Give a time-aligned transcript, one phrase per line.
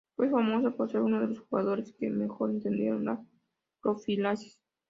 [0.15, 3.23] Fue famoso por ser uno de los jugadores que mejor entendieron la
[3.83, 4.59] profilaxis.